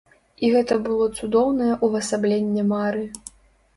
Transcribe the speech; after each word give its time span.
І 0.45 0.49
гэта 0.53 0.77
было 0.87 1.05
цудоўнае 1.19 1.69
ўвасабленне 1.85 2.63
мары! 2.73 3.05